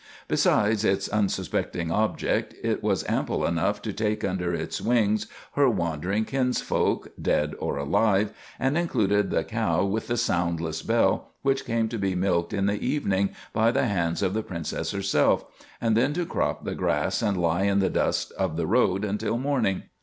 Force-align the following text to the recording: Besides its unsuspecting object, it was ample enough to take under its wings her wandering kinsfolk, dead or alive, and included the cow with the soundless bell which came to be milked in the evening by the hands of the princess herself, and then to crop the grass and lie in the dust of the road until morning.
Besides 0.27 0.83
its 0.83 1.07
unsuspecting 1.09 1.91
object, 1.91 2.55
it 2.63 2.81
was 2.81 3.07
ample 3.07 3.45
enough 3.45 3.83
to 3.83 3.93
take 3.93 4.25
under 4.25 4.51
its 4.51 4.81
wings 4.81 5.27
her 5.51 5.69
wandering 5.69 6.25
kinsfolk, 6.25 7.09
dead 7.21 7.53
or 7.59 7.77
alive, 7.77 8.33
and 8.59 8.79
included 8.79 9.29
the 9.29 9.43
cow 9.43 9.85
with 9.85 10.07
the 10.07 10.17
soundless 10.17 10.81
bell 10.81 11.33
which 11.43 11.65
came 11.65 11.87
to 11.89 11.99
be 11.99 12.15
milked 12.15 12.51
in 12.51 12.65
the 12.65 12.83
evening 12.83 13.29
by 13.53 13.69
the 13.69 13.85
hands 13.85 14.23
of 14.23 14.33
the 14.33 14.41
princess 14.41 14.89
herself, 14.89 15.45
and 15.79 15.95
then 15.95 16.13
to 16.13 16.25
crop 16.25 16.65
the 16.65 16.73
grass 16.73 17.21
and 17.21 17.37
lie 17.39 17.65
in 17.65 17.77
the 17.77 17.87
dust 17.91 18.31
of 18.39 18.57
the 18.57 18.65
road 18.65 19.05
until 19.05 19.37
morning. 19.37 19.83